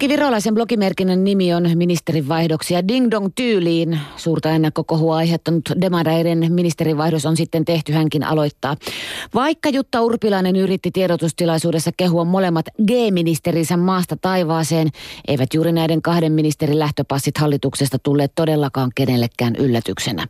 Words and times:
Jyrki 0.00 0.14
Virolaisen 0.14 0.54
blogimerkinnän 0.54 1.24
nimi 1.24 1.54
on 1.54 1.70
ministerin 1.74 2.28
vaihdoksia 2.28 2.88
Ding 2.88 3.10
Dong 3.10 3.28
tyyliin. 3.34 3.98
Suurta 4.16 4.50
ennakkokohua 4.50 5.16
aiheuttanut 5.16 5.62
demareiden 5.80 6.52
ministerinvaihdos 6.52 7.26
on 7.26 7.36
sitten 7.36 7.64
tehty, 7.64 7.92
hänkin 7.92 8.24
aloittaa. 8.24 8.76
Vaikka 9.34 9.68
Jutta 9.68 10.02
Urpilainen 10.02 10.56
yritti 10.56 10.90
tiedotustilaisuudessa 10.90 11.90
kehua 11.96 12.24
molemmat 12.24 12.66
G-ministerinsä 12.86 13.76
maasta 13.76 14.16
taivaaseen, 14.16 14.88
eivät 15.28 15.54
juuri 15.54 15.72
näiden 15.72 16.02
kahden 16.02 16.32
ministerin 16.32 16.78
lähtöpassit 16.78 17.38
hallituksesta 17.38 17.98
tulleet 17.98 18.32
todellakaan 18.34 18.90
kenellekään 18.94 19.56
yllätyksenä. 19.56 20.26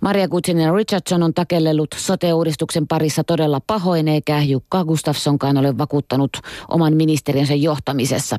Maria 0.00 0.28
Gutsinen 0.28 0.74
Richardson 0.74 1.22
on 1.22 1.34
takellellut 1.34 1.94
sote-uudistuksen 1.96 2.86
parissa 2.86 3.24
todella 3.24 3.60
pahoin, 3.66 4.08
eikä 4.08 4.42
Jukka 4.42 4.84
Gustafssonkaan 4.84 5.56
ole 5.56 5.78
vakuuttanut 5.78 6.30
oman 6.68 6.96
ministeriönsä 6.96 7.54
johtamisessa. 7.54 8.38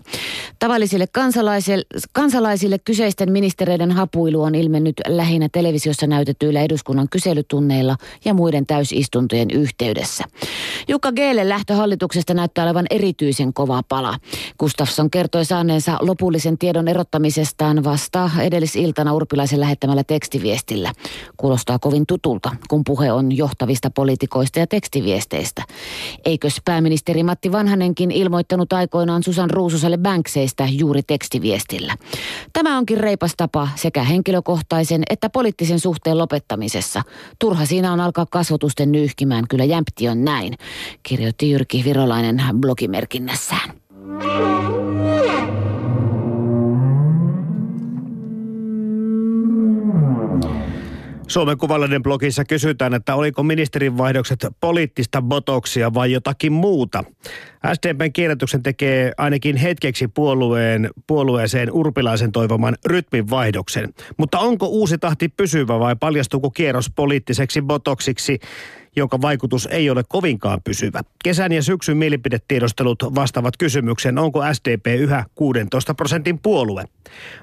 Tavallisille 0.76 1.08
kansalaisille, 1.08 1.84
kansalaisille 2.12 2.80
kyseisten 2.80 3.32
ministereiden 3.32 3.92
hapuilu 3.92 4.42
on 4.42 4.56
ilmennyt 4.56 4.96
lähinnä 5.08 5.50
televisiossa 5.52 6.08
näytetyillä 6.08 6.62
eduskunnan 6.62 7.08
kyselytunneilla 7.10 7.98
ja 8.26 8.34
muiden 8.34 8.66
täysistuntojen 8.66 9.52
yhteydessä. 9.52 10.24
Jukka 10.88 11.12
Geelle 11.12 11.50
lähtö 11.50 11.74
hallituksesta 11.74 12.34
näyttää 12.34 12.66
olevan 12.66 12.86
erityisen 12.90 13.54
kova 13.54 13.82
pala. 13.90 14.18
Gustafsson 14.60 15.12
kertoi 15.12 15.46
saaneensa 15.46 15.98
lopullisen 16.02 16.58
tiedon 16.58 16.88
erottamisestaan 16.88 17.84
vasta 17.84 18.30
edellisiltana 18.40 19.14
Urpilaisen 19.14 19.60
lähettämällä 19.60 20.04
tekstiviestillä. 20.04 20.94
Kuulostaa 21.38 21.80
kovin 21.80 22.06
tutulta, 22.06 22.56
kun 22.70 22.84
puhe 22.84 23.12
on 23.12 23.38
johtavista 23.38 23.90
poliitikoista 23.90 24.60
ja 24.60 24.68
tekstiviesteistä. 24.68 25.64
Eikös 26.26 26.62
pääministeri 26.66 27.24
Matti 27.24 27.52
Vanhanenkin 27.52 28.12
ilmoittanut 28.12 28.74
aikoinaan 28.74 29.24
Susan 29.24 29.50
Ruususelle 29.50 29.98
Bankseista 29.98 30.65
juuri 30.70 31.02
tekstiviestillä? 31.04 31.98
Tämä 32.54 32.78
onkin 32.78 32.98
reipas 32.98 33.34
tapa 33.38 33.68
sekä 33.76 34.04
henkilökohtaisen 34.04 35.04
että 35.10 35.30
poliittisen 35.30 35.80
suhteen 35.80 36.18
lopettamisessa. 36.18 37.02
Turha 37.40 37.66
siinä 37.66 37.94
on 37.94 38.00
alkaa 38.00 38.26
kasvotusten 38.26 38.92
nyyhkimään, 38.92 39.46
kyllä 39.50 39.64
jämpti 39.64 40.10
on 40.10 40.26
näin, 40.26 40.54
kirjoitti 41.04 41.52
Jyrki 41.52 41.84
Virolainen 41.86 42.44
blogimerkinnässään. 42.60 43.74
Suomen 51.36 51.58
Kuvallinen 51.58 52.04
blogissa 52.04 52.46
kysytään, 52.46 52.94
että 52.94 53.16
oliko 53.16 53.44
ministerin 53.44 53.98
vaihdokset 53.98 54.48
poliittista 54.60 55.22
botoksia 55.22 55.94
vai 55.94 56.12
jotakin 56.12 56.54
muuta. 56.54 57.04
SDPn 57.74 58.14
kierrätyksen 58.14 58.64
tekee 58.64 59.12
ainakin 59.18 59.58
hetkeksi 59.58 60.08
puolueen, 60.08 60.90
puolueeseen 61.08 61.72
urpilaisen 61.72 62.32
toivoman 62.32 62.76
rytminvaihdoksen. 62.86 63.94
Mutta 64.18 64.40
onko 64.40 64.68
uusi 64.68 64.98
tahti 64.98 65.30
pysyvä 65.30 65.80
vai 65.80 65.96
paljastuuko 66.00 66.52
kierros 66.52 66.92
poliittiseksi 66.96 67.62
botoksiksi? 67.62 68.40
Jonka 68.96 69.22
vaikutus 69.22 69.68
ei 69.72 69.90
ole 69.90 70.04
kovinkaan 70.10 70.62
pysyvä. 70.64 71.02
Kesän 71.24 71.52
ja 71.52 71.64
syksyn 71.64 71.98
mielipidetiedostelut 71.98 73.04
vastaavat 73.16 73.58
kysymykseen, 73.58 74.18
onko 74.18 74.42
SDP 74.54 74.86
yhä 75.00 75.26
16 75.36 75.94
prosentin 75.94 76.40
puolue. 76.40 76.84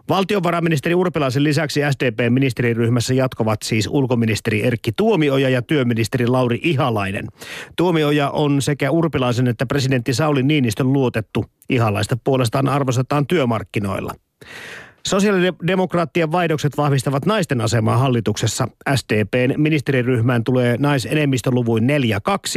Valtiovarainministeri 0.08 0.94
Urpilaisen 0.94 1.44
lisäksi 1.44 1.80
SDP-ministeriryhmässä 1.90 3.14
jatkavat 3.14 3.62
siis 3.62 3.88
ulkoministeri 3.90 4.66
Erkki 4.66 4.92
Tuomioja 4.92 5.48
ja 5.48 5.62
työministeri 5.62 6.26
Lauri 6.26 6.60
Ihalainen. 6.62 7.26
Tuomioja 7.76 8.30
on 8.30 8.62
sekä 8.62 8.90
Urpilaisen 8.90 9.48
että 9.48 9.66
presidentti 9.66 10.14
Sauli 10.14 10.42
Niinistön 10.42 10.92
luotettu. 10.92 11.44
Ihalaista 11.68 12.16
puolestaan 12.24 12.68
arvostetaan 12.68 13.26
työmarkkinoilla. 13.26 14.14
Sosiaalidemokraattien 15.06 16.32
vaihdokset 16.32 16.76
vahvistavat 16.76 17.26
naisten 17.26 17.60
asemaa 17.60 17.96
hallituksessa. 17.96 18.68
SDPn 18.94 19.54
ministeriryhmään 19.56 20.44
tulee 20.44 20.76
naisenemmistöluvuin 20.78 21.84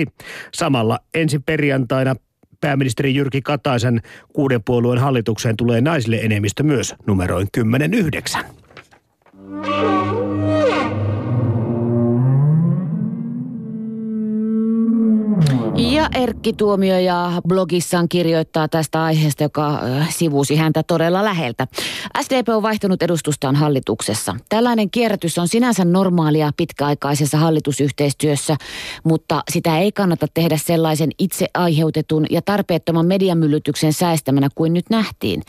4-2. 0.08 0.12
Samalla 0.54 1.00
ensi 1.14 1.40
perjantaina 1.40 2.16
pääministeri 2.62 3.16
Jyrki 3.16 3.42
Kataisen 3.42 4.02
kuuden 4.34 4.64
puolueen 4.64 5.02
hallitukseen 5.02 5.58
tulee 5.58 5.82
naisille 5.82 6.18
enemmistö 6.18 6.64
myös 6.64 6.96
numeroin 7.08 7.48
10-9. 8.38 8.46
Ja 15.78 16.10
Erkki 16.16 16.54
Tuomioja 16.54 17.42
blogissaan 17.48 18.10
kirjoittaa 18.10 18.68
tästä 18.68 19.04
aiheesta, 19.04 19.44
joka 19.44 19.80
sivusi 20.10 20.56
häntä 20.56 20.84
todella 20.84 21.24
läheltä. 21.24 21.68
SDP 22.22 22.50
on 22.50 22.64
vaihtanut 22.64 23.04
edustustaan 23.04 23.56
hallituksessa. 23.56 24.36
Tällainen 24.50 24.92
kierrätys 24.92 25.38
on 25.38 25.48
sinänsä 25.48 25.86
normaalia 25.86 26.52
pitkäaikaisessa 26.58 27.38
hallitusyhteistyössä, 27.38 28.58
mutta 29.04 29.44
sitä 29.52 29.78
ei 29.78 29.92
kannata 29.92 30.28
tehdä 30.34 30.58
sellaisen 30.58 31.10
itse 31.20 31.48
aiheutetun 31.54 32.26
ja 32.30 32.42
tarpeettoman 32.42 33.06
mediamyllytyksen 33.06 33.94
säästämänä 33.94 34.50
kuin 34.56 34.74
nyt 34.74 34.86
nähtiin. 34.90 35.42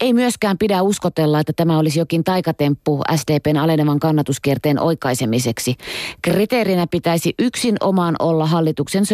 Ei 0.00 0.12
myöskään 0.12 0.58
pidä 0.58 0.82
uskotella, 0.82 1.40
että 1.40 1.52
tämä 1.52 1.78
olisi 1.78 1.98
jokin 1.98 2.24
taikatemppu 2.24 3.02
SDPn 3.16 3.56
alenevan 3.56 4.00
kannatuskierteen 4.00 4.80
oikaisemiseksi. 4.80 5.74
Kriteerinä 6.22 6.86
pitäisi 6.90 7.34
yksin 7.38 7.76
omaan 7.80 8.16
olla 8.18 8.46
hallituksen 8.46 9.06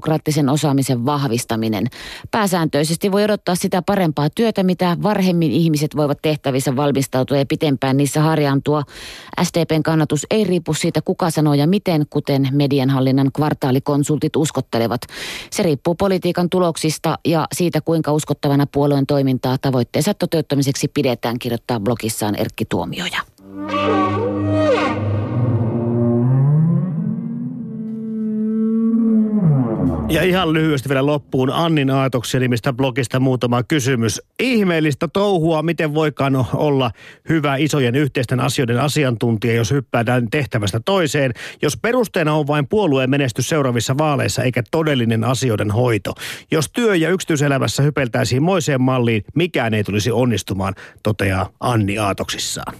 sosiaalidemokraattisen 0.00 0.48
osaamisen 0.48 1.06
vahvistaminen. 1.06 1.86
Pääsääntöisesti 2.30 3.12
voi 3.12 3.24
odottaa 3.24 3.54
sitä 3.54 3.82
parempaa 3.82 4.28
työtä, 4.34 4.62
mitä 4.62 4.96
varhemmin 5.02 5.52
ihmiset 5.52 5.96
voivat 5.96 6.18
tehtävissä 6.22 6.76
valmistautua 6.76 7.36
ja 7.36 7.46
pitempään 7.46 7.96
niissä 7.96 8.20
harjaantua. 8.20 8.82
SDPn 9.42 9.82
kannatus 9.82 10.26
ei 10.30 10.44
riipu 10.44 10.74
siitä, 10.74 11.02
kuka 11.02 11.30
sanoo 11.30 11.54
ja 11.54 11.66
miten, 11.66 12.06
kuten 12.10 12.48
medianhallinnan 12.52 13.30
kvartaalikonsultit 13.32 14.36
uskottelevat. 14.36 15.00
Se 15.50 15.62
riippuu 15.62 15.94
politiikan 15.94 16.50
tuloksista 16.50 17.18
ja 17.24 17.46
siitä, 17.52 17.80
kuinka 17.80 18.12
uskottavana 18.12 18.66
puolueen 18.66 19.06
toimintaa 19.06 19.58
tavoitteensa 19.58 20.14
toteuttamiseksi 20.14 20.88
pidetään, 20.88 21.38
kirjoittaa 21.38 21.80
blogissaan 21.80 22.34
Erkki 22.34 22.64
Tuomioja. 22.64 23.20
Ja 30.10 30.22
ihan 30.22 30.52
lyhyesti 30.52 30.88
vielä 30.88 31.06
loppuun 31.06 31.50
Annin 31.50 31.90
Aatoksen 31.90 32.40
nimistä 32.40 32.72
blogista 32.72 33.20
muutama 33.20 33.62
kysymys. 33.62 34.22
Ihmeellistä 34.40 35.08
touhua, 35.08 35.62
miten 35.62 35.94
voikaan 35.94 36.46
olla 36.54 36.90
hyvä 37.28 37.56
isojen 37.56 37.94
yhteisten 37.94 38.40
asioiden 38.40 38.80
asiantuntija, 38.80 39.54
jos 39.54 39.70
hyppäädään 39.70 40.30
tehtävästä 40.30 40.80
toiseen, 40.84 41.32
jos 41.62 41.76
perusteena 41.76 42.34
on 42.34 42.46
vain 42.46 42.68
puolueen 42.68 43.10
menestys 43.10 43.48
seuraavissa 43.48 43.98
vaaleissa 43.98 44.42
eikä 44.42 44.62
todellinen 44.70 45.24
asioiden 45.24 45.70
hoito. 45.70 46.14
Jos 46.50 46.70
työ- 46.72 46.96
ja 46.96 47.10
yksityiselämässä 47.10 47.82
hypeltäisiin 47.82 48.42
moiseen 48.42 48.80
malliin, 48.80 49.24
mikään 49.34 49.74
ei 49.74 49.84
tulisi 49.84 50.10
onnistumaan, 50.10 50.74
toteaa 51.02 51.50
Anni 51.60 51.98
Aatoksissaan. 51.98 52.74